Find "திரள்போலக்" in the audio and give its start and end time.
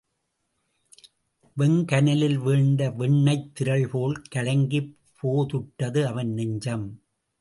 3.53-4.27